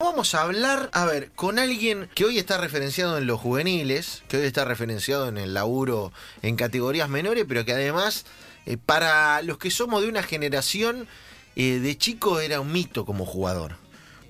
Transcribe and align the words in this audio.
Vamos 0.00 0.36
a 0.36 0.42
hablar, 0.42 0.90
a 0.92 1.06
ver, 1.06 1.32
con 1.32 1.58
alguien 1.58 2.08
que 2.14 2.24
hoy 2.24 2.38
está 2.38 2.56
referenciado 2.56 3.18
en 3.18 3.26
los 3.26 3.40
juveniles, 3.40 4.22
que 4.28 4.36
hoy 4.36 4.46
está 4.46 4.64
referenciado 4.64 5.26
en 5.26 5.38
el 5.38 5.54
laburo 5.54 6.12
en 6.40 6.54
categorías 6.54 7.08
menores, 7.08 7.46
pero 7.48 7.64
que 7.64 7.72
además, 7.72 8.24
eh, 8.64 8.76
para 8.76 9.42
los 9.42 9.58
que 9.58 9.72
somos 9.72 10.00
de 10.02 10.08
una 10.08 10.22
generación, 10.22 11.08
eh, 11.56 11.80
de 11.80 11.98
chico 11.98 12.38
era 12.38 12.60
un 12.60 12.70
mito 12.70 13.04
como 13.04 13.26
jugador. 13.26 13.74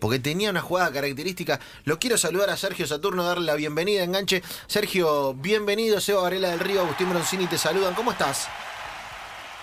Porque 0.00 0.18
tenía 0.18 0.48
una 0.48 0.62
jugada 0.62 0.90
característica. 0.90 1.60
Lo 1.84 1.98
quiero 1.98 2.16
saludar 2.16 2.48
a 2.48 2.56
Sergio 2.56 2.86
Saturno, 2.86 3.24
darle 3.24 3.44
la 3.44 3.54
bienvenida, 3.54 4.02
enganche. 4.02 4.42
Sergio, 4.68 5.34
bienvenido. 5.34 6.00
Seba 6.00 6.22
Varela 6.22 6.48
del 6.48 6.60
Río, 6.60 6.80
Agustín 6.80 7.10
Broncini 7.10 7.46
te 7.46 7.58
saludan. 7.58 7.94
¿Cómo 7.94 8.12
estás? 8.12 8.48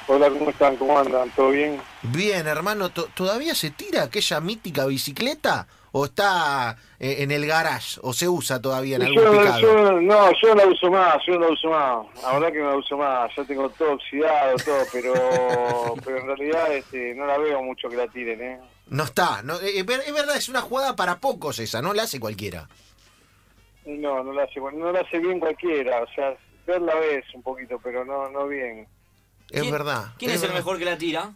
Hola, 0.08 0.30
¿cómo 0.30 0.50
están? 0.52 0.76
¿Cómo 0.78 0.98
andan? 1.00 1.30
¿Todo 1.32 1.50
bien? 1.50 1.82
Bien, 2.04 2.46
hermano. 2.48 2.90
¿To- 2.90 3.08
¿Todavía 3.16 3.56
se 3.56 3.72
tira 3.72 4.04
aquella 4.04 4.40
mítica 4.40 4.86
bicicleta? 4.86 5.68
¿O 5.94 6.06
está 6.06 6.76
eh, 7.00 7.18
en 7.20 7.32
el 7.32 7.48
garage? 7.48 8.00
¿O 8.04 8.14
se 8.14 8.28
usa 8.28 8.62
todavía 8.62 8.98
en 8.98 9.04
algún 9.04 9.24
Yo, 9.24 9.32
picado? 9.32 9.60
yo- 9.62 10.02
no, 10.02 10.30
yo 10.42 10.50
no 10.50 10.56
la 10.56 10.68
uso 10.68 10.92
más, 10.92 11.18
yo 11.26 11.34
no 11.36 11.48
la 11.48 11.54
uso 11.54 11.70
más. 11.70 12.06
La 12.22 12.34
verdad 12.34 12.52
que 12.54 12.60
no 12.60 12.70
la 12.72 12.76
uso 12.78 12.98
más. 12.98 13.32
Ya 13.36 13.44
tengo 13.46 13.70
todo 13.72 13.94
oxidado, 13.94 14.60
todo, 14.60 14.86
pero, 14.92 15.98
pero 16.06 16.20
en 16.20 16.28
realidad 16.28 16.72
este, 16.74 17.16
no 17.16 17.26
la 17.26 17.38
veo 17.40 17.64
mucho 17.64 17.90
que 17.90 17.96
la 17.96 18.08
tiren, 18.08 18.42
¿eh? 18.42 18.60
No 18.90 19.06
está. 19.06 19.42
No, 19.42 19.56
eh, 19.62 19.80
es 19.80 19.86
verdad, 19.86 20.36
es 20.38 20.50
una 20.50 20.62
jugada 20.62 20.96
para 20.96 21.18
pocos 21.20 21.58
esa, 21.60 21.82
no 21.82 21.94
la 21.94 22.04
hace 22.04 22.20
cualquiera. 22.20 22.68
No, 23.86 24.24
no 24.24 24.34
la 24.34 24.44
hace, 24.44 24.60
no 24.60 24.92
la 24.92 25.00
hace 25.00 25.18
bien 25.18 25.40
cualquiera. 25.40 26.04
O 26.04 26.08
sea, 26.14 26.36
verla 26.68 26.94
ves 26.96 27.24
un 27.34 27.42
poquito, 27.42 27.80
pero 27.84 28.04
no, 28.06 28.30
no 28.30 28.48
bien. 28.48 28.88
Es 29.52 29.62
¿Quién- 29.62 29.72
verdad. 29.72 30.14
¿Quién 30.18 30.32
es, 30.32 30.38
el 30.38 30.42
verdad. 30.50 30.56
mejor 30.56 30.78
que 30.80 30.86
la 30.86 30.98
tira? 30.98 31.34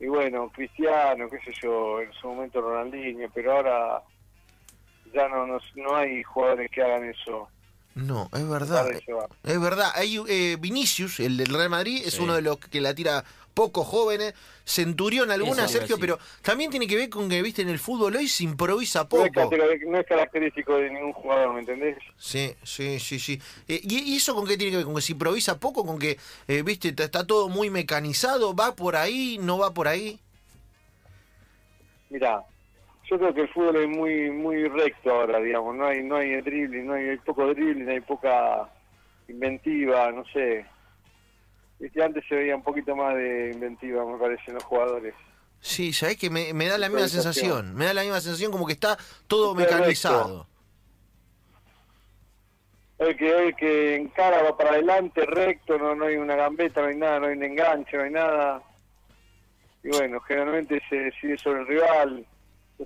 Y 0.00 0.06
bueno, 0.06 0.48
Cristiano, 0.50 1.28
qué 1.28 1.38
sé 1.40 1.52
yo, 1.60 2.00
en 2.00 2.12
su 2.12 2.28
momento 2.28 2.60
Ronaldinho, 2.60 3.28
pero 3.34 3.52
ahora 3.56 4.02
ya 5.12 5.28
no, 5.28 5.46
no, 5.46 5.58
no 5.74 5.96
hay 5.96 6.22
jugadores 6.22 6.70
que 6.70 6.82
hagan 6.82 7.04
eso. 7.04 7.48
No, 7.94 8.28
es 8.32 8.48
verdad. 8.48 8.88
Es 9.44 9.60
verdad. 9.60 9.90
Hay 9.94 10.20
eh, 10.28 10.56
Vinicius, 10.60 11.18
el 11.20 11.36
del 11.36 11.48
Real 11.52 11.70
Madrid, 11.70 12.02
es 12.04 12.14
Sí. 12.14 12.20
uno 12.22 12.34
de 12.34 12.42
los 12.42 12.58
que 12.58 12.80
la 12.80 12.94
tira 12.94 13.24
poco 13.54 13.82
jóvenes. 13.82 14.34
Centurión 14.64 15.30
alguna, 15.32 15.64
Eso, 15.64 15.72
Sergio, 15.78 15.96
sí. 15.96 16.00
pero 16.00 16.18
también 16.42 16.70
tiene 16.70 16.86
que 16.86 16.94
ver 16.94 17.08
con 17.08 17.28
que, 17.28 17.40
viste, 17.42 17.62
en 17.62 17.70
el 17.70 17.78
fútbol 17.78 18.14
hoy 18.14 18.28
se 18.28 18.44
improvisa 18.44 19.08
No 19.10 19.24
es, 19.24 19.32
poco. 19.32 19.50
no 19.88 19.98
es 19.98 20.06
característico 20.06 20.76
de 20.76 20.90
ningún 20.90 21.12
jugador, 21.14 21.54
¿me 21.54 21.60
entendés? 21.60 21.96
Sí, 22.18 22.54
sí, 22.62 23.00
sí, 23.00 23.18
sí. 23.18 23.40
Eh, 23.66 23.80
¿y, 23.82 24.14
eso 24.16 24.34
con 24.34 24.46
qué 24.46 24.56
tiene 24.58 24.70
que 24.70 24.76
ver? 24.76 24.86
¿Con 24.86 24.94
que 24.94 25.00
se 25.02 25.12
improvisa 25.12 25.58
poco? 25.58 25.84
¿Con 25.86 25.98
que, 25.98 26.18
eh, 26.46 26.62
viste, 26.62 26.88
está- 26.90 27.04
está 27.04 27.26
todo 27.26 27.48
muy 27.48 27.70
mecanizado? 27.70 28.54
¿Va 28.54 28.76
por 28.76 28.94
ahí? 28.94 29.38
¿No 29.40 29.58
va 29.58 29.72
por 29.74 29.88
ahí? 29.88 30.20
Mira, 32.10 32.42
yo 33.10 33.18
creo 33.18 33.34
que 33.34 33.40
el 33.42 33.48
fútbol 33.48 33.76
es 33.76 33.88
muy 33.88 34.30
muy 34.30 34.68
recto 34.68 35.10
ahora, 35.10 35.38
digamos, 35.40 35.74
no 35.76 35.86
hay 35.86 36.02
no 36.02 36.16
hay 36.16 36.40
dribbling, 36.40 36.86
no 36.86 36.94
hay, 36.94 37.08
hay 37.10 37.16
poco 37.18 37.46
dribbling, 37.46 37.88
hay 37.88 38.00
poca 38.00 38.68
inventiva, 39.28 40.10
no 40.12 40.24
sé. 40.26 40.66
Viste, 41.78 42.02
antes 42.02 42.24
se 42.28 42.34
veía 42.34 42.56
un 42.56 42.62
poquito 42.62 42.96
más 42.96 43.14
de 43.14 43.52
inventiva, 43.52 44.04
me 44.04 44.18
parece, 44.18 44.42
en 44.48 44.54
los 44.54 44.64
jugadores. 44.64 45.14
Sí, 45.60 45.92
sabés 45.92 46.16
que 46.16 46.28
me, 46.30 46.52
me 46.52 46.66
da 46.66 46.76
la 46.78 46.88
misma 46.88 47.08
sensación. 47.08 47.74
Me 47.74 47.84
da 47.84 47.94
la 47.94 48.02
misma 48.02 48.20
sensación 48.20 48.50
como 48.50 48.66
que 48.66 48.72
está 48.72 48.96
todo 49.26 49.54
Perfecto. 49.54 49.76
mecanizado. 49.76 50.46
El 52.98 53.16
que 53.16 53.46
el 53.46 53.54
que 53.54 53.94
encara 53.94 54.42
va 54.42 54.56
para 54.56 54.70
adelante, 54.70 55.24
recto, 55.24 55.78
no 55.78 55.94
no 55.94 56.06
hay 56.06 56.16
una 56.16 56.34
gambeta, 56.34 56.80
no 56.80 56.88
hay 56.88 56.96
nada, 56.96 57.20
no 57.20 57.26
hay 57.26 57.36
un 57.36 57.44
enganche, 57.44 57.96
no 57.96 58.02
hay 58.02 58.10
nada. 58.10 58.62
Y 59.84 59.88
bueno, 59.90 60.18
generalmente 60.20 60.82
se 60.88 60.96
decide 60.96 61.38
sobre 61.38 61.60
el 61.60 61.66
rival, 61.68 62.26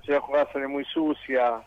la 0.07 0.21
jugada 0.21 0.53
sale 0.53 0.67
muy 0.69 0.85
sucia, 0.87 1.63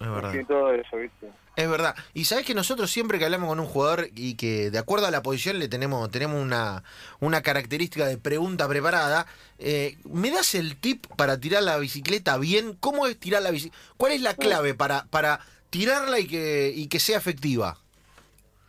Es 0.00 0.10
verdad. 0.10 0.32
fin, 0.32 0.46
todo 0.46 0.72
eso, 0.72 0.96
¿viste? 0.96 1.28
Es 1.56 1.68
verdad. 1.68 1.94
Y 2.14 2.24
sabes 2.24 2.46
que 2.46 2.54
nosotros 2.54 2.90
siempre 2.90 3.18
que 3.18 3.24
hablamos 3.24 3.48
con 3.48 3.60
un 3.60 3.66
jugador 3.66 4.06
y 4.14 4.36
que 4.36 4.70
de 4.70 4.78
acuerdo 4.78 5.06
a 5.06 5.10
la 5.10 5.22
posición 5.22 5.58
le 5.58 5.68
tenemos, 5.68 6.10
tenemos 6.10 6.40
una, 6.40 6.84
una 7.18 7.42
característica 7.42 8.06
de 8.06 8.16
pregunta 8.16 8.66
preparada, 8.68 9.26
eh, 9.58 9.96
¿me 10.04 10.30
das 10.30 10.54
el 10.54 10.76
tip 10.76 11.06
para 11.16 11.38
tirar 11.38 11.62
la 11.62 11.76
bicicleta 11.78 12.38
bien? 12.38 12.76
¿Cómo 12.80 13.06
es 13.06 13.18
tirar 13.18 13.42
la 13.42 13.50
bicicleta? 13.50 13.76
¿Cuál 13.96 14.12
es 14.12 14.22
la 14.22 14.34
clave 14.34 14.74
para, 14.74 15.04
para 15.10 15.40
tirarla 15.70 16.18
y 16.18 16.26
que, 16.26 16.72
y 16.74 16.88
que 16.88 16.98
sea 17.00 17.18
efectiva? 17.18 17.76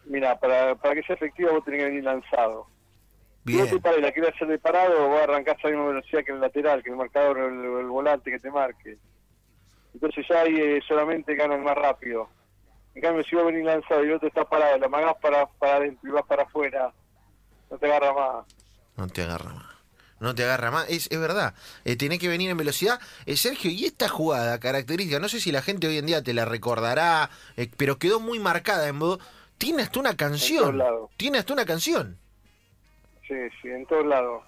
Mira, 0.05 0.37
para, 0.39 0.75
para 0.75 0.95
que 0.95 1.03
sea 1.03 1.15
efectiva 1.15 1.51
vos 1.51 1.63
tenés 1.63 1.81
que 1.81 1.85
venir 1.85 2.03
lanzado. 2.03 2.67
Si 3.45 3.57
vos 3.57 3.69
te 3.69 3.79
Bien. 3.79 3.99
y 3.99 4.01
la 4.01 4.11
querés 4.11 4.35
hacer 4.35 4.47
de 4.47 4.59
parado, 4.59 5.09
vas 5.09 5.21
a 5.21 5.23
arrancar 5.23 5.57
a 5.57 5.67
la 5.67 5.69
misma 5.69 5.87
velocidad 5.87 6.23
que 6.23 6.31
el 6.31 6.39
lateral, 6.39 6.83
que 6.83 6.91
el 6.91 6.95
marcador 6.95 7.39
el, 7.39 7.79
el 7.79 7.87
volante 7.87 8.29
que 8.29 8.39
te 8.39 8.51
marque. 8.51 8.97
Entonces 9.93 10.25
ya 10.29 10.41
ahí 10.41 10.55
eh, 10.59 10.81
solamente 10.87 11.35
ganan 11.35 11.63
más 11.63 11.75
rápido. 11.75 12.29
En 12.93 13.01
cambio, 13.01 13.23
si 13.23 13.35
vos 13.35 13.45
venís 13.45 13.65
lanzado 13.65 14.03
y 14.03 14.07
el 14.07 14.13
otro 14.13 14.27
está 14.27 14.45
parado, 14.45 14.77
la 14.77 14.85
amagás 14.85 15.15
para, 15.21 15.45
para 15.47 15.77
adentro 15.77 16.09
y 16.09 16.13
vas 16.13 16.25
para 16.25 16.43
afuera, 16.43 16.93
no 17.69 17.77
te 17.77 17.85
agarra 17.85 18.13
más. 18.13 18.45
No 18.97 19.07
te 19.07 19.23
agarra 19.23 19.53
más. 19.53 19.65
No 20.19 20.35
te 20.35 20.43
agarra 20.43 20.69
más. 20.69 20.89
Es, 20.89 21.09
es 21.09 21.19
verdad. 21.19 21.55
Eh, 21.83 21.95
tenés 21.95 22.19
que 22.19 22.27
venir 22.27 22.51
en 22.51 22.57
velocidad. 22.57 22.99
Eh, 23.25 23.37
Sergio, 23.37 23.71
y 23.71 23.85
esta 23.85 24.07
jugada 24.07 24.59
característica, 24.59 25.19
no 25.19 25.29
sé 25.29 25.39
si 25.39 25.51
la 25.51 25.63
gente 25.63 25.87
hoy 25.87 25.97
en 25.97 26.05
día 26.05 26.21
te 26.21 26.33
la 26.33 26.45
recordará, 26.45 27.31
eh, 27.57 27.71
pero 27.75 27.97
quedó 27.97 28.19
muy 28.19 28.39
marcada 28.39 28.87
en 28.87 28.97
modo. 28.97 29.19
Tiene 29.57 29.81
hasta 29.83 29.99
una 29.99 30.15
canción. 30.15 30.79
Tiene 31.17 31.39
hasta 31.39 31.53
una 31.53 31.65
canción. 31.65 32.17
Sí, 33.31 33.37
sí, 33.61 33.67
en 33.69 33.85
todos 33.85 34.05
lados. 34.05 34.43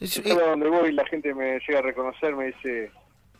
Es- 0.00 0.16
En 0.16 0.26
eh, 0.28 0.30
todo 0.34 0.46
donde 0.50 0.68
voy 0.68 0.92
la 0.92 1.04
gente 1.06 1.34
me 1.34 1.58
llega 1.60 1.80
a 1.80 1.82
reconocer, 1.82 2.34
me 2.34 2.46
dice 2.46 2.90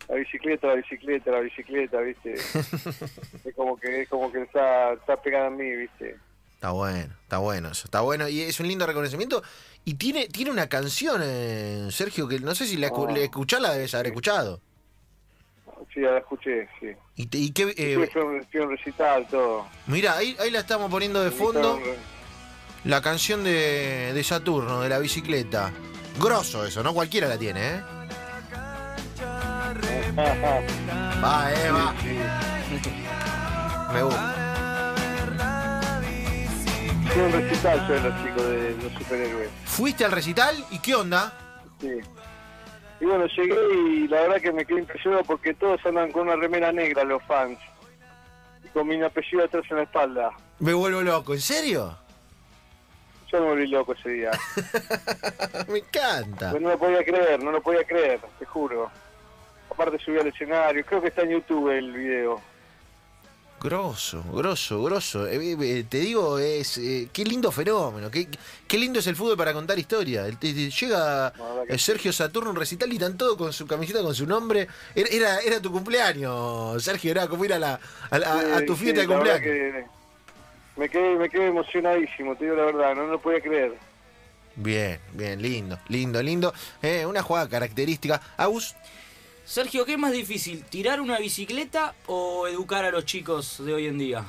la 0.08 0.16
bicicleta, 0.16 0.66
la 0.66 0.74
bicicleta, 0.74 1.30
la 1.30 1.40
bicicleta, 1.40 2.00
¿viste? 2.00 2.34
es 3.44 3.54
como 3.56 3.78
que 3.78 4.02
es 4.02 4.08
como 4.10 4.30
que 4.30 4.42
está, 4.42 4.92
está 4.92 5.16
pegada 5.22 5.46
a 5.46 5.50
mí, 5.50 5.70
¿viste? 5.74 6.16
Está 6.54 6.70
bueno, 6.72 7.14
está 7.22 7.38
bueno 7.38 7.68
eso, 7.70 7.84
está 7.86 8.00
bueno 8.02 8.28
y 8.28 8.40
es 8.42 8.58
un 8.60 8.68
lindo 8.68 8.84
reconocimiento. 8.86 9.42
Y 9.84 9.94
tiene, 9.94 10.26
tiene 10.28 10.50
una 10.50 10.68
canción, 10.68 11.22
eh, 11.24 11.88
Sergio, 11.90 12.28
que 12.28 12.40
no 12.40 12.54
sé 12.54 12.66
si 12.66 12.76
la, 12.76 12.88
Ah. 12.88 13.06
la 13.10 13.20
escuchás, 13.20 13.60
la 13.62 13.72
debes 13.72 13.94
haber 13.94 14.08
escuchado. 14.08 14.60
Sí, 15.94 16.00
ya 16.02 16.10
la 16.10 16.18
escuché, 16.18 16.68
sí. 16.80 16.88
Y, 17.16 17.26
te- 17.26 17.38
y 17.38 17.52
qué, 17.52 17.72
eh, 17.76 17.96
Sí, 18.04 18.10
fue, 18.12 18.22
un, 18.24 18.44
fue 18.50 18.60
un 18.60 18.70
recital, 18.76 19.26
todo. 19.28 19.66
mira, 19.86 20.16
ahí, 20.18 20.36
ahí 20.40 20.50
la 20.50 20.58
estamos 20.58 20.90
poniendo 20.90 21.22
de 21.22 21.30
fondo, 21.30 21.80
la 22.84 23.00
canción 23.02 23.44
de, 23.44 24.12
de 24.12 24.24
Saturno, 24.24 24.80
de 24.80 24.88
la 24.88 24.98
bicicleta. 24.98 25.70
Grosso 26.18 26.64
eso, 26.64 26.82
no 26.82 26.92
cualquiera 26.94 27.28
la 27.28 27.38
tiene, 27.38 27.76
¿eh? 27.76 27.82
Va, 30.18 31.52
eh, 31.52 31.70
va. 31.70 31.94
Me 33.92 34.02
gusta. 34.02 34.34
Fue 37.12 37.22
un 37.22 37.32
recital 37.32 37.88
yo 37.88 37.94
de 37.94 38.00
los 38.00 38.22
chicos 38.22 38.42
de 38.48 38.76
los 38.82 38.92
superhéroes. 38.92 39.50
¿Fuiste 39.64 40.04
al 40.04 40.12
recital 40.12 40.64
y 40.70 40.78
qué 40.78 40.94
onda? 40.94 41.32
Sí. 41.80 42.00
Y 43.00 43.04
bueno, 43.04 43.26
llegué 43.26 43.56
y 43.74 44.08
la 44.08 44.20
verdad 44.22 44.40
que 44.40 44.52
me 44.52 44.64
quedé 44.64 44.80
impresionado 44.80 45.22
porque 45.24 45.54
todos 45.54 45.84
andan 45.86 46.10
con 46.12 46.22
una 46.28 46.36
remera 46.36 46.72
negra 46.72 47.04
los 47.04 47.22
fans. 47.24 47.58
Y 48.64 48.68
con 48.68 48.88
mi 48.88 49.02
apellido 49.02 49.44
atrás 49.44 49.64
en 49.70 49.76
la 49.76 49.82
espalda. 49.84 50.30
Me 50.58 50.72
vuelvo 50.72 51.02
loco, 51.02 51.34
¿en 51.34 51.40
serio? 51.40 51.96
Yo 53.30 53.40
me 53.40 53.46
volví 53.46 53.66
loco 53.66 53.92
ese 53.92 54.08
día. 54.08 54.30
Me 55.68 55.78
encanta. 55.80 56.52
No 56.52 56.70
lo 56.70 56.78
podía 56.78 57.04
creer, 57.04 57.42
no 57.42 57.50
lo 57.52 57.60
podía 57.62 57.84
creer, 57.84 58.20
te 58.38 58.44
juro. 58.46 58.90
Aparte 59.70 59.98
subí 59.98 60.18
al 60.18 60.26
escenario, 60.28 60.84
creo 60.86 61.02
que 61.02 61.08
está 61.08 61.22
en 61.22 61.30
YouTube 61.30 61.68
el 61.70 61.92
video. 61.92 62.40
Grosso, 63.60 64.22
grosso, 64.32 64.82
grosso. 64.84 65.26
Eh, 65.26 65.36
eh, 65.36 65.56
eh, 65.60 65.84
te 65.88 65.98
digo, 65.98 66.38
es 66.38 66.78
eh, 66.78 67.08
qué 67.12 67.24
lindo 67.24 67.50
fenómeno, 67.50 68.08
qué, 68.10 68.28
qué 68.68 68.78
lindo 68.78 69.00
es 69.00 69.06
el 69.08 69.16
fútbol 69.16 69.36
para 69.36 69.52
contar 69.52 69.76
historia. 69.78 70.24
El- 70.26 70.38
llega 70.38 71.32
Sergio 71.76 72.12
Saturno 72.12 72.50
un 72.50 72.56
recital 72.56 72.90
y 72.92 72.94
están 72.96 73.18
todos 73.18 73.36
con 73.36 73.52
su 73.52 73.66
camiseta 73.66 74.00
con 74.00 74.14
su 74.14 74.26
nombre. 74.26 74.68
Era, 74.94 75.08
era, 75.10 75.38
era 75.40 75.60
tu 75.60 75.72
cumpleaños, 75.72 76.82
Sergio, 76.82 77.10
era 77.10 77.26
como 77.26 77.44
ir 77.44 77.52
a, 77.52 77.58
la, 77.58 77.80
a, 78.10 78.18
la- 78.18 78.38
a 78.56 78.58
Sí, 78.60 78.66
tu 78.66 78.74
sí, 78.76 78.84
fiesta 78.84 79.00
de 79.02 79.06
cumpleaños. 79.08 79.90
Me 80.78 80.88
quedé, 80.88 81.16
me 81.16 81.28
quedé 81.28 81.48
emocionadísimo, 81.48 82.36
te 82.36 82.44
digo 82.44 82.56
la 82.56 82.66
verdad, 82.66 82.94
no 82.94 83.06
lo 83.06 83.20
podía 83.20 83.40
creer. 83.40 83.74
Bien, 84.54 85.00
bien, 85.12 85.42
lindo, 85.42 85.78
lindo, 85.88 86.22
lindo. 86.22 86.52
Eh, 86.82 87.04
una 87.04 87.22
jugada 87.22 87.48
característica. 87.48 88.20
Agus, 88.36 88.76
Sergio, 89.44 89.84
¿qué 89.84 89.92
es 89.92 89.98
más 89.98 90.12
difícil? 90.12 90.64
¿Tirar 90.64 91.00
una 91.00 91.18
bicicleta 91.18 91.94
o 92.06 92.46
educar 92.46 92.84
a 92.84 92.90
los 92.90 93.04
chicos 93.04 93.64
de 93.64 93.74
hoy 93.74 93.86
en 93.86 93.98
día? 93.98 94.24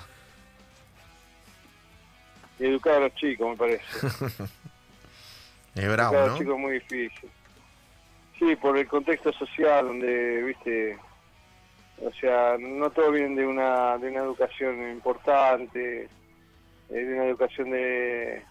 Educar 2.60 2.96
a 2.96 3.00
los 3.02 3.16
chicos, 3.16 3.50
me 3.50 3.56
parece. 3.56 3.84
es 5.76 5.92
bravo, 5.92 6.16
Educar 6.16 6.16
a 6.16 6.26
¿no? 6.26 6.28
los 6.28 6.40
chicos 6.40 6.56
es 6.56 6.60
muy 6.60 6.74
difícil. 6.74 7.30
Sí, 8.40 8.56
por 8.56 8.78
el 8.78 8.88
contexto 8.88 9.32
social 9.34 9.88
donde, 9.88 10.44
viste, 10.44 10.98
o 12.02 12.12
sea, 12.20 12.58
no 12.60 12.90
todos 12.90 13.14
vienen 13.14 13.36
de 13.36 13.46
una, 13.46 13.98
de 13.98 14.10
una 14.10 14.20
educación 14.22 14.90
importante, 14.92 16.10
de 16.90 17.14
una 17.14 17.26
educación 17.26 17.70
de, 17.72 18.44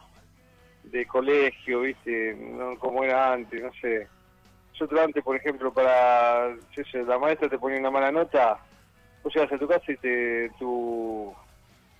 de 0.84 1.06
colegio, 1.06 1.80
viste, 1.80 2.34
no 2.38 2.78
como 2.78 3.02
era 3.04 3.32
antes, 3.32 3.62
no 3.62 3.70
sé. 3.80 4.06
nosotros 4.72 5.00
antes, 5.00 5.22
por 5.24 5.36
ejemplo, 5.36 5.72
para 5.72 6.54
yo 6.76 6.82
sé, 6.90 7.02
la 7.02 7.18
maestra 7.18 7.48
te 7.48 7.58
ponía 7.58 7.80
una 7.80 7.90
mala 7.90 8.12
nota, 8.12 8.58
vos 9.22 9.34
llegas 9.34 9.52
a 9.52 9.58
tu 9.58 9.66
casa 9.66 9.90
y 9.92 9.96
te, 9.96 10.50
tu, 10.58 11.34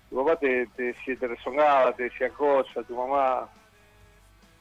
tu 0.09 0.17
papá 0.25 0.37
te, 0.37 0.67
te, 0.77 0.83
decía- 0.85 1.17
te 1.19 1.27
rezongaba, 1.29 1.93
te 1.95 2.05
decía 2.05 2.29
cosas, 2.31 2.87
tu 2.87 2.97
mamá. 2.97 3.41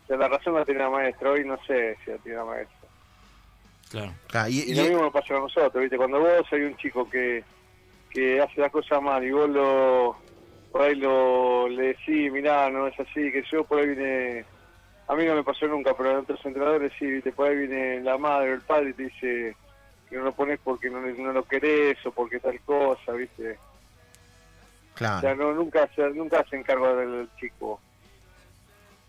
O 0.04 0.08
sea, 0.08 0.18
la 0.18 0.28
razón 0.30 0.56
la 0.56 0.66
tenía 0.66 0.84
la 0.84 0.90
maestra, 0.90 1.32
hoy 1.32 1.46
no 1.46 1.58
sé 1.68 1.96
si 2.04 2.12
la 2.12 2.18
tiene 2.18 2.38
la 2.38 2.46
maestra. 2.46 2.90
Claro. 3.92 4.14
Ah, 4.34 4.50
y- 4.50 4.62
Y 4.62 4.72
y- 4.72 4.76
lo 4.76 4.84
mismo 4.84 5.02
nos 5.04 5.14
pasa 5.14 5.36
a 5.36 5.40
nosotros, 5.40 5.82
¿viste? 5.82 5.98
Cuando 5.98 6.20
vos 6.20 6.42
hay 6.52 6.62
un 6.62 6.76
chico 6.78 7.08
que, 7.10 7.44
que 8.10 8.42
hace 8.42 8.60
las 8.62 8.72
cosas 8.72 9.02
mal 9.02 9.24
y 9.24 9.32
vos 9.32 9.50
lo, 9.50 10.18
por 10.78 10.86
ahí 10.86 10.96
lo, 10.96 11.68
le 11.70 11.88
decís, 11.88 12.32
mirá, 12.32 12.70
no 12.70 12.86
es 12.86 13.00
así, 13.00 13.32
que 13.32 13.44
yo 13.52 13.64
por 13.64 13.80
ahí 13.80 13.88
viene, 13.88 14.46
a 15.08 15.16
mí 15.16 15.26
no 15.26 15.34
me 15.34 15.44
pasó 15.44 15.68
nunca, 15.68 15.98
pero 15.98 16.12
a 16.12 16.20
otros 16.20 16.40
entrenadores 16.46 16.94
sí, 17.00 17.08
¿viste? 17.08 17.32
Por 17.32 17.48
ahí 17.50 17.58
viene 17.58 18.00
la 18.02 18.16
madre 18.20 18.52
o 18.52 18.54
el 18.54 18.62
padre 18.62 18.92
y 18.92 18.94
te 18.94 19.04
dice 19.06 19.56
que 20.08 20.16
no 20.16 20.26
lo 20.26 20.34
pones 20.34 20.60
porque 20.64 20.92
no, 20.92 21.02
no 21.02 21.34
lo 21.34 21.44
querés 21.46 21.98
o 22.06 22.12
porque 22.12 22.40
tal 22.40 22.60
cosa, 22.62 23.12
¿viste? 23.14 23.54
O 23.54 24.98
sea, 25.00 25.20
claro, 25.20 25.36
no, 25.36 25.54
nunca, 25.54 25.90
se, 25.96 26.08
nunca 26.12 26.46
se 26.48 26.58
encarga 26.58 26.94
del 26.94 27.28
chico. 27.40 27.82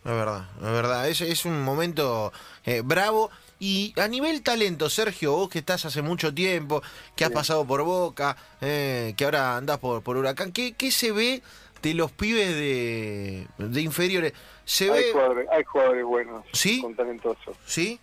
es 0.06 0.10
verdad, 0.10 0.44
es 0.56 0.72
verdad. 0.72 1.08
Es, 1.08 1.20
es 1.20 1.44
un 1.44 1.62
momento 1.62 2.32
eh, 2.64 2.80
bravo. 2.82 3.30
Y 3.60 3.92
a 4.00 4.06
nivel 4.06 4.42
talento, 4.42 4.88
Sergio, 4.88 5.32
vos 5.32 5.48
que 5.48 5.58
estás 5.58 5.84
hace 5.84 6.00
mucho 6.02 6.32
tiempo, 6.32 6.80
que 7.16 7.24
has 7.24 7.30
Sí. 7.30 7.34
pasado 7.34 7.64
por 7.66 7.82
Boca, 7.82 8.36
eh, 8.60 9.14
que 9.16 9.24
ahora 9.24 9.56
andás 9.56 9.78
por, 9.78 10.02
por 10.02 10.16
Huracán, 10.16 10.52
¿qué, 10.52 10.74
¿qué 10.74 10.92
se 10.92 11.10
ve 11.10 11.42
de 11.82 11.94
los 11.94 12.12
pibes 12.12 12.48
de, 12.54 13.46
de 13.58 13.80
inferiores? 13.80 14.32
¿Se 14.64 14.84
Hay 14.92 15.04
ve? 15.04 15.12
jugadores, 15.12 15.48
hay 15.50 15.64
jugadores 15.64 16.04
buenos, 16.04 16.44
¿Sí? 16.52 16.80
con 16.80 16.94
talentosos. 16.94 17.56
¿Sí? 17.66 17.98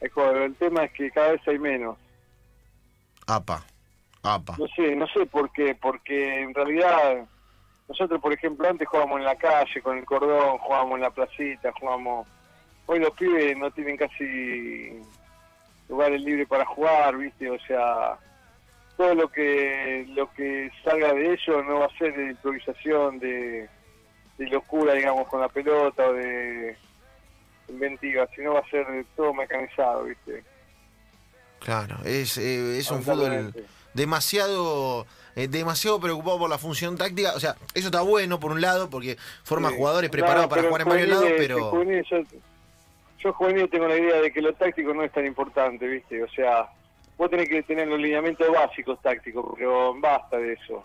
Hay 0.00 0.08
jugadores, 0.08 0.42
el 0.46 0.54
tema 0.54 0.84
es 0.84 0.92
que 0.92 1.10
cada 1.10 1.32
vez 1.32 1.40
hay 1.48 1.58
menos. 1.58 1.96
Apa, 3.26 3.64
apa. 4.22 4.56
No 4.58 4.66
sé, 4.76 4.94
no 4.96 5.06
sé 5.08 5.26
por 5.26 5.50
qué, 5.52 5.74
porque 5.80 6.42
en 6.42 6.54
realidad 6.54 7.24
nosotros, 7.88 8.20
por 8.20 8.32
ejemplo, 8.32 8.68
antes 8.68 8.86
jugábamos 8.88 9.18
en 9.18 9.24
la 9.24 9.36
calle 9.36 9.80
con 9.82 9.98
el 9.98 10.04
cordón, 10.04 10.58
jugábamos 10.58 10.96
en 10.96 11.02
la 11.02 11.10
placita, 11.10 11.72
jugábamos... 11.78 12.26
Hoy 12.86 12.98
los 12.98 13.10
pibes 13.12 13.56
no 13.56 13.70
tienen 13.70 13.96
casi 13.96 15.00
lugares 15.88 16.20
libres 16.22 16.48
para 16.48 16.64
jugar, 16.66 17.16
¿viste? 17.16 17.50
O 17.50 17.58
sea, 17.60 18.16
todo 18.96 19.14
lo 19.14 19.28
que 19.28 20.06
lo 20.14 20.30
que 20.32 20.70
salga 20.84 21.12
de 21.14 21.32
ellos 21.32 21.64
no 21.66 21.80
va 21.80 21.86
a 21.86 21.98
ser 21.98 22.14
de 22.16 22.30
improvisación, 22.30 23.18
de, 23.18 23.68
de 24.38 24.46
locura, 24.48 24.94
digamos, 24.94 25.28
con 25.28 25.40
la 25.40 25.48
pelota 25.48 26.06
o 26.08 26.12
de 26.12 26.76
inventiva, 27.68 28.26
sino 28.34 28.54
va 28.54 28.60
a 28.60 28.68
ser 28.70 28.86
de 28.86 29.04
todo 29.16 29.32
mecanizado, 29.32 30.04
¿viste? 30.04 30.44
Claro, 31.60 31.96
es, 32.04 32.38
eh, 32.38 32.78
es 32.78 32.90
un 32.90 33.02
fútbol 33.02 33.54
demasiado 33.94 35.06
eh, 35.34 35.48
demasiado 35.48 35.98
preocupado 36.00 36.40
por 36.40 36.50
la 36.50 36.58
función 36.58 36.96
táctica. 36.98 37.32
O 37.34 37.40
sea, 37.40 37.56
eso 37.74 37.86
está 37.88 38.02
bueno 38.02 38.38
por 38.40 38.52
un 38.52 38.60
lado, 38.60 38.90
porque 38.90 39.16
forma 39.44 39.70
Sí. 39.70 39.76
jugadores 39.76 40.10
No, 40.10 40.12
preparados 40.12 40.48
para 40.48 40.62
jugar 40.62 40.82
en 40.82 40.88
varios 40.88 41.08
lados, 41.08 41.30
pero... 41.38 41.70
yo, 43.22 43.32
juvenil 43.32 43.68
tengo 43.70 43.86
la 43.88 43.96
idea 43.96 44.20
de 44.20 44.32
que 44.32 44.40
lo 44.42 44.52
táctico 44.54 44.92
no 44.94 45.02
es 45.02 45.12
tan 45.12 45.24
importante, 45.26 45.86
¿viste? 45.86 46.22
O 46.22 46.28
sea, 46.28 46.68
vos 47.16 47.30
tenés 47.30 47.48
que 47.48 47.62
tener 47.62 47.86
los 47.88 47.98
lineamientos 48.00 48.48
básicos 48.50 49.00
tácticos, 49.02 49.54
pero 49.56 49.94
basta 50.00 50.38
de 50.38 50.54
eso. 50.54 50.84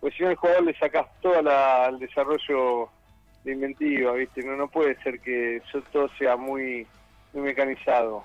Pues 0.00 0.14
si 0.14 0.22
no 0.22 0.30
al 0.30 0.36
jugador 0.36 0.64
le 0.64 0.76
sacás 0.78 1.06
todo 1.20 1.40
la- 1.42 1.86
el 1.86 1.98
desarrollo 2.00 2.88
de 3.44 3.52
inventiva, 3.52 4.12
¿viste? 4.12 4.42
No, 4.42 4.56
no 4.56 4.68
puede 4.68 5.00
ser 5.02 5.20
que 5.20 5.56
eso 5.56 5.80
todo 5.92 6.08
sea 6.18 6.36
muy, 6.36 6.86
muy 7.32 7.42
mecanizado. 7.42 8.24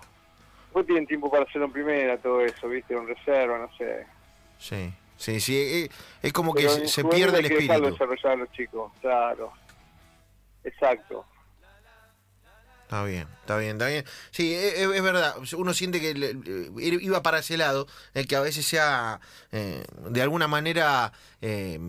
Vos 0.74 0.86
tienen 0.86 1.06
tiempo 1.08 1.30
para 1.30 1.44
hacerlo 1.44 1.66
en 1.66 1.72
primera, 1.74 2.18
todo 2.18 2.42
eso, 2.42 2.68
¿viste? 2.68 2.94
En 2.96 3.08
reserva, 3.08 3.58
no 3.60 3.70
sé. 3.78 4.06
Sí, 4.58 4.92
sí, 5.16 5.40
sí. 5.40 5.56
eh, 5.58 5.90
Es 6.22 6.34
como 6.34 6.54
que 6.54 6.68
se, 6.68 7.04
pierde 7.06 7.38
hay 7.38 7.44
el 7.44 7.50
que 7.50 7.56
dejarlo 7.58 7.88
espíritu. 7.90 7.92
desarrollar 8.14 8.32
a 8.34 8.36
los 8.36 8.52
chicos, 8.52 8.92
claro. 9.02 9.52
Exacto. 10.64 11.26
Está 12.88 13.04
bien, 13.04 13.28
está 13.42 13.58
bien, 13.58 13.72
está 13.74 13.88
bien. 13.88 14.06
Sí, 14.32 14.54
es, 14.56 14.76
es- 14.76 14.90
es 14.96 15.02
verdad. 15.04 15.36
Uno 15.58 15.74
siente 15.74 16.00
que 16.00 16.14
le- 16.14 16.38
iba 17.02 17.22
para 17.22 17.40
ese 17.40 17.58
lado, 17.58 17.86
el 18.14 18.28
que 18.28 18.38
a 18.38 18.40
veces 18.40 18.66
se 18.66 18.80
ha, 18.80 19.20
eh, 19.52 19.84
de 20.10 20.22
alguna 20.22 20.48
manera, 20.48 21.12
eh, 21.42 21.80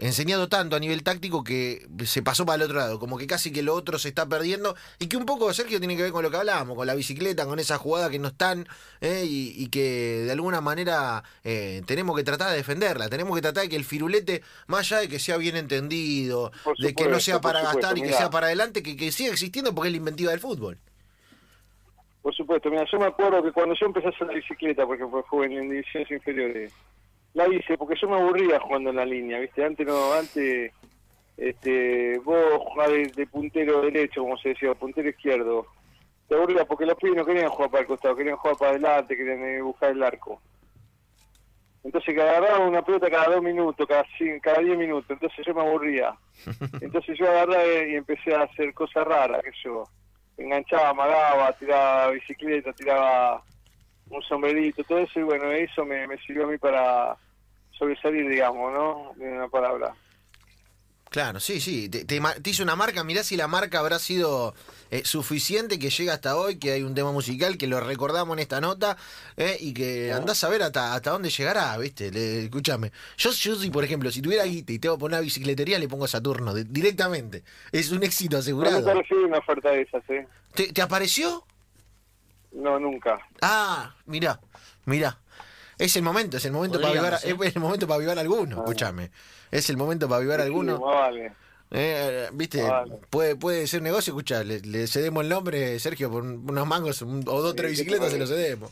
enseñado 0.00 0.48
tanto 0.48 0.76
a 0.76 0.80
nivel 0.80 1.02
táctico 1.02 1.44
que 1.44 1.86
se 2.04 2.22
pasó 2.22 2.46
para 2.46 2.56
el 2.56 2.62
otro 2.62 2.78
lado. 2.78 2.98
Como 2.98 3.18
que 3.18 3.26
casi 3.26 3.52
que 3.52 3.62
lo 3.62 3.74
otro 3.74 3.98
se 3.98 4.08
está 4.08 4.28
perdiendo. 4.28 4.76
Y 4.98 5.06
que 5.06 5.16
un 5.16 5.26
poco, 5.26 5.52
Sergio, 5.52 5.78
tiene 5.78 5.96
que 5.96 6.02
ver 6.02 6.12
con 6.12 6.22
lo 6.22 6.30
que 6.30 6.36
hablábamos, 6.36 6.76
con 6.76 6.86
la 6.86 6.94
bicicleta, 6.94 7.46
con 7.46 7.58
esa 7.58 7.78
jugada 7.78 8.10
que 8.10 8.18
no 8.18 8.28
están, 8.28 8.66
eh, 9.00 9.24
y, 9.26 9.54
y 9.56 9.68
que 9.68 10.22
de 10.24 10.32
alguna 10.32 10.60
manera 10.60 11.22
eh, 11.42 11.82
tenemos 11.86 12.16
que 12.16 12.24
tratar 12.24 12.50
de 12.50 12.56
defenderla. 12.56 13.08
Tenemos 13.08 13.34
que 13.34 13.42
tratar 13.42 13.64
de 13.64 13.68
que 13.68 13.76
el 13.76 13.84
firulete, 13.84 14.42
más 14.66 14.90
allá 14.90 15.00
de 15.02 15.08
que 15.08 15.18
sea 15.18 15.36
bien 15.36 15.56
entendido, 15.56 16.52
de 16.78 16.94
que 16.94 17.08
no 17.08 17.20
sea 17.20 17.40
para 17.40 17.60
supuesto, 17.60 17.80
gastar 17.80 17.98
y 17.98 18.00
que 18.02 18.06
mirá. 18.08 18.18
sea 18.18 18.30
para 18.30 18.46
adelante, 18.46 18.82
que, 18.82 18.96
que 18.96 19.12
siga 19.12 19.32
existiendo 19.32 19.74
porque 19.74 19.88
es 19.88 19.92
la 19.92 19.98
inventiva 19.98 20.30
del 20.30 20.40
fútbol. 20.40 20.78
Por 22.22 22.34
supuesto, 22.34 22.70
mira, 22.70 22.86
yo 22.90 22.98
me 22.98 23.04
acuerdo 23.04 23.42
que 23.42 23.52
cuando 23.52 23.74
yo 23.74 23.84
empecé 23.84 24.06
a 24.06 24.10
hacer 24.10 24.26
la 24.26 24.32
bicicleta, 24.32 24.86
por 24.86 24.96
ejemplo, 24.96 25.22
joven 25.28 25.52
en 25.52 25.68
divisiones 25.68 26.10
inferiores, 26.10 26.72
la 27.34 27.48
hice 27.48 27.76
porque 27.76 27.94
yo 28.00 28.08
me 28.08 28.16
aburría 28.16 28.58
jugando 28.60 28.90
en 28.90 28.96
la 28.96 29.04
línea, 29.04 29.38
¿viste? 29.40 29.64
Antes 29.64 29.86
no, 29.86 30.12
antes, 30.12 30.72
este, 31.36 32.18
vos 32.20 32.58
jugás 32.60 32.90
de, 32.90 33.08
de 33.08 33.26
puntero 33.26 33.82
derecho, 33.82 34.22
como 34.22 34.36
se 34.38 34.50
decía, 34.50 34.74
puntero 34.74 35.08
izquierdo, 35.08 35.66
te 36.28 36.36
aburría 36.36 36.64
porque 36.64 36.86
los 36.86 36.96
pibes 36.96 37.16
no 37.16 37.26
querían 37.26 37.50
jugar 37.50 37.70
para 37.70 37.80
el 37.82 37.86
costado, 37.88 38.16
querían 38.16 38.36
jugar 38.36 38.56
para 38.56 38.70
adelante, 38.72 39.16
querían 39.16 39.42
eh, 39.44 39.60
buscar 39.60 39.90
el 39.90 40.02
arco. 40.02 40.40
Entonces 41.82 42.14
que 42.14 42.22
agarraba 42.22 42.66
una 42.66 42.82
pelota 42.82 43.10
cada 43.10 43.34
dos 43.34 43.42
minutos, 43.42 43.86
cada 43.86 44.04
cin- 44.18 44.40
cada 44.40 44.60
diez 44.60 44.78
minutos, 44.78 45.10
entonces 45.10 45.44
yo 45.46 45.52
me 45.54 45.60
aburría. 45.60 46.16
Entonces 46.80 47.16
yo 47.18 47.28
agarré 47.28 47.90
y 47.90 47.94
empecé 47.96 48.34
a 48.34 48.42
hacer 48.42 48.72
cosas 48.72 49.04
raras, 49.06 49.42
que 49.42 49.50
yo 49.62 49.84
enganchaba, 50.38 50.90
amagaba, 50.90 51.52
tiraba 51.52 52.10
bicicleta, 52.10 52.72
tiraba 52.72 53.42
un 54.10 54.22
sombrerito, 54.22 54.84
todo 54.84 54.98
eso, 54.98 55.20
y 55.20 55.22
bueno, 55.22 55.50
eso 55.50 55.84
me, 55.84 56.06
me 56.06 56.18
sirvió 56.18 56.44
a 56.44 56.50
mí 56.50 56.58
para 56.58 57.16
sobresalir, 57.78 58.28
digamos, 58.28 58.72
¿no? 58.72 59.12
De 59.16 59.32
una 59.32 59.48
palabra. 59.48 59.94
Claro, 61.10 61.38
sí, 61.38 61.60
sí. 61.60 61.88
Te, 61.88 62.04
te 62.04 62.20
ma- 62.20 62.34
te 62.34 62.50
hizo 62.50 62.64
una 62.64 62.74
marca, 62.74 63.04
mirá 63.04 63.22
si 63.22 63.36
la 63.36 63.46
marca 63.46 63.78
habrá 63.78 64.00
sido 64.00 64.52
eh, 64.90 65.02
suficiente 65.04 65.78
que 65.78 65.90
llega 65.90 66.14
hasta 66.14 66.36
hoy, 66.36 66.58
que 66.58 66.72
hay 66.72 66.82
un 66.82 66.92
tema 66.92 67.12
musical 67.12 67.56
que 67.56 67.68
lo 67.68 67.78
recordamos 67.78 68.36
en 68.36 68.40
esta 68.40 68.60
nota 68.60 68.96
eh, 69.36 69.56
y 69.60 69.72
que 69.74 70.12
andás 70.12 70.42
a 70.42 70.48
ver 70.48 70.64
hasta, 70.64 70.92
hasta 70.92 71.10
dónde 71.12 71.30
llegará, 71.30 71.78
¿viste? 71.78 72.10
Le- 72.10 72.44
escúchame. 72.44 72.90
Yo, 73.16 73.30
yo 73.30 73.54
si, 73.54 73.70
por 73.70 73.84
ejemplo, 73.84 74.10
si 74.10 74.22
tuviera 74.22 74.42
guita 74.42 74.72
y 74.72 74.80
tengo 74.80 74.96
que 74.96 75.00
poner 75.02 75.18
una 75.18 75.22
bicicletería, 75.24 75.78
le 75.78 75.86
pongo 75.88 76.08
Saturno 76.08 76.52
de- 76.52 76.64
directamente. 76.64 77.44
Es 77.70 77.92
un 77.92 78.02
éxito 78.02 78.38
asegurado. 78.38 78.84
una 78.84 79.38
oferta 79.38 79.70
de 79.70 79.82
esas, 79.82 80.02
¿eh? 80.10 80.26
¿Te, 80.52 80.72
te 80.72 80.82
apareció? 80.82 81.44
No, 82.54 82.78
nunca. 82.78 83.18
Ah, 83.42 83.94
mirá, 84.06 84.40
mirá. 84.86 85.18
Es 85.76 85.96
el 85.96 86.02
momento, 86.02 86.36
es 86.36 86.44
el 86.44 86.52
momento 86.52 86.80
para 86.80 86.90
avivar, 86.92 87.14
¿eh? 87.24 87.36
es 87.44 87.56
el 87.56 87.60
momento 87.60 87.86
para 87.88 87.96
avivar 87.96 88.18
alguno, 88.18 88.56
escúchame. 88.58 89.10
Es 89.50 89.68
el 89.70 89.76
momento 89.76 90.08
para 90.08 90.18
avivar 90.18 90.40
alguno. 90.40 90.76
Sí, 90.76 90.82
más 90.82 90.94
vale. 90.94 91.32
Eh, 91.72 92.28
Viste, 92.32 92.62
Vale. 92.62 92.98
puede, 93.10 93.34
puede 93.34 93.66
ser 93.66 93.82
negocio, 93.82 94.12
escucha, 94.12 94.44
le, 94.44 94.60
le 94.60 94.86
cedemos 94.86 95.24
el 95.24 95.28
nombre, 95.30 95.78
Sergio, 95.80 96.08
por 96.10 96.22
un- 96.22 96.48
unos 96.48 96.66
mangos 96.68 97.02
un- 97.02 97.24
o 97.26 97.42
dos, 97.42 97.56
tres 97.56 97.72
¿qué 97.72 97.76
te 97.78 97.82
bicicletas, 97.90 98.12
se 98.12 98.18
lo 98.18 98.26
cedemos. 98.28 98.70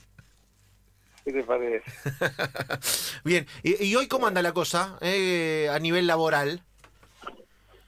¿Qué 1.25 1.33
te 1.33 1.43
parece? 1.43 1.83
Bien, 3.25 3.47
y, 3.65 3.85
y 3.85 3.97
hoy 3.97 4.07
cómo 4.07 4.27
anda 4.29 4.43
la 4.43 4.53
cosa 4.53 4.99
eh, 5.01 5.69
a 5.73 5.79
nivel 5.81 6.07
laboral? 6.07 6.63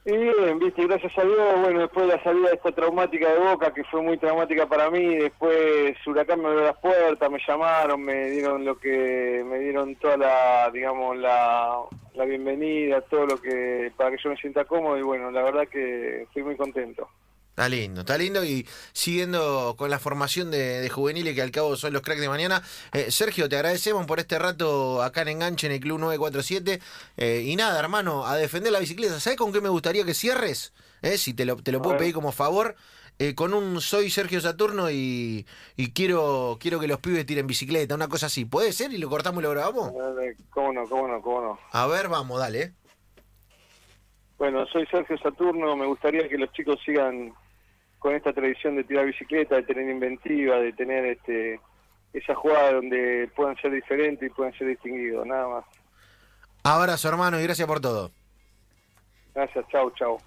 Y 0.07 0.15
bien, 0.15 0.59
viste, 0.59 0.87
gracias 0.87 1.17
a 1.17 1.23
Dios, 1.23 1.61
bueno, 1.63 1.81
después 1.81 2.07
de 2.07 2.15
la 2.15 2.23
salida 2.23 2.51
esta 2.53 2.71
traumática 2.73 3.33
de 3.33 3.39
Boca, 3.39 3.73
que 3.73 3.85
fue 3.85 4.03
muy 4.03 4.19
traumática 4.19 4.67
para 4.67 4.91
mí, 4.91 5.17
después 5.17 5.97
Huracán 6.07 6.43
me 6.43 6.49
abrió 6.49 6.65
las 6.65 6.77
puertas, 6.77 7.31
me 7.31 7.39
llamaron, 7.49 8.03
me 8.03 8.31
dieron 8.31 8.67
lo 8.67 8.79
que, 8.79 9.43
me 9.47 9.59
dieron 9.61 9.97
toda 9.97 10.19
la, 10.19 10.71
digamos, 10.71 11.17
la, 11.17 11.79
la 12.13 12.25
bienvenida, 12.27 13.01
todo 13.01 13.25
lo 13.25 13.41
que, 13.41 13.93
para 13.97 14.11
que 14.11 14.23
yo 14.23 14.29
me 14.29 14.37
sienta 14.37 14.67
cómodo, 14.67 14.99
y 14.99 15.03
bueno, 15.03 15.31
la 15.31 15.43
verdad 15.43 15.69
que 15.69 16.25
estoy 16.25 16.43
muy 16.43 16.57
contento. 16.57 17.09
Está 17.55 17.69
lindo, 17.69 18.01
está 18.01 18.19
lindo 18.19 18.45
y 18.45 18.67
siguiendo 18.93 19.77
con 19.79 19.89
la 19.89 20.01
formación 20.01 20.51
de, 20.51 20.81
de 20.81 20.89
juveniles 20.89 21.37
que 21.37 21.43
al 21.43 21.53
cabo 21.53 21.77
son 21.77 21.93
los 21.93 22.03
cracks 22.03 22.21
de 22.21 22.29
mañana. 22.29 22.61
Eh, 22.93 23.13
Sergio, 23.13 23.49
te 23.49 23.55
agradecemos 23.55 24.07
por 24.07 24.19
este 24.19 24.41
rato 24.41 25.01
acá 25.05 25.23
en 25.23 25.29
Enganche 25.29 25.69
en 25.69 25.75
el 25.75 25.79
Club 25.79 26.01
947. 26.01 26.81
Eh, 27.17 27.43
y 27.47 27.55
nada, 27.55 27.79
hermano, 27.79 28.27
a 28.27 28.35
defender 28.35 28.73
la 28.73 28.81
bicicleta. 28.81 29.21
¿Sabes 29.21 29.39
con 29.39 29.53
qué 29.53 29.61
me 29.61 29.69
gustaría 29.69 30.05
que 30.05 30.15
cierres? 30.15 30.73
Eh, 31.01 31.17
si 31.17 31.33
te 31.33 31.45
lo, 31.45 31.55
te 31.55 31.71
lo 31.71 31.81
puedo 31.81 31.97
pedir 31.97 32.13
como 32.13 32.33
favor. 32.33 32.75
Eh, 33.21 33.37
con 33.37 33.55
un 33.55 33.81
soy 33.81 34.11
Sergio 34.11 34.41
Saturno 34.41 34.91
y, 34.91 35.47
y 35.77 35.93
quiero 35.93 36.59
quiero 36.59 36.81
que 36.81 36.89
los 36.89 36.99
pibes 36.99 37.25
tiren 37.25 37.47
bicicleta, 37.47 37.95
una 37.95 38.09
cosa 38.09 38.27
así. 38.27 38.47
¿Puede 38.47 38.73
ser? 38.73 38.93
¿Y 38.93 38.99
lo 38.99 39.09
cortamos 39.09 39.41
y 39.41 39.45
lo 39.45 39.51
grabamos? 39.51 39.93
¿Cómo 40.51 40.73
no, 40.73 40.89
cómo 40.89 41.07
no, 41.07 41.23
cómo 41.23 41.41
no? 41.41 41.59
A 41.71 41.87
ver, 41.87 42.09
vamos, 42.09 42.41
dale. 42.41 42.73
Bueno, 44.39 44.67
soy 44.67 44.85
Sergio 44.87 45.17
Saturno, 45.19 45.77
me 45.77 45.87
gustaría 45.87 46.29
que 46.29 46.37
los 46.37 46.51
chicos 46.53 46.81
sigan 46.85 47.33
con 48.05 48.15
esta 48.15 48.35
tradición 48.35 48.77
de 48.77 48.85
tirar 48.85 49.07
bicicleta, 49.07 49.57
de 49.57 49.63
tener 49.63 49.89
inventiva, 49.89 50.59
de 50.59 50.75
tener 50.75 51.07
este 51.07 51.59
esa 52.13 52.35
jugada 52.35 52.75
donde 52.75 53.31
puedan 53.35 53.57
ser 53.57 53.71
diferentes 53.71 54.31
y 54.31 54.31
puedan 54.31 54.53
ser 54.59 54.69
distinguidos, 54.69 55.27
nada 55.27 55.49
más. 55.49 55.65
Abrazo, 56.63 57.09
hermano, 57.09 57.41
y 57.41 57.45
gracias 57.45 57.67
por 57.67 57.81
todo. 57.81 58.11
Gracias, 59.35 59.67
chau, 59.69 59.91
chau. 59.93 60.19